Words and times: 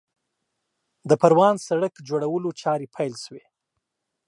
د 1.09 1.11
پروان 1.21 1.55
سړک 1.67 1.93
جوړولو 2.09 2.49
چارې 2.61 2.87
پیل 2.95 3.13
شوې 3.23 3.45